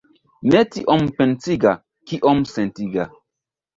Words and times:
Ne 0.53 0.61
tiom 0.75 1.03
pensiga, 1.19 1.75
kiom 2.13 2.43
sentiga. 2.53 3.07